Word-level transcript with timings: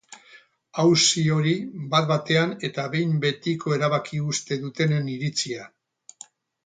Auzi 0.83 1.25
hori 1.35 1.51
bat-batean 1.91 2.55
eta 2.69 2.87
behin 2.95 3.13
betiko 3.27 3.75
erabaki 3.79 4.23
uste 4.33 4.59
dutenen 4.65 5.13
iritzia. 5.19 5.69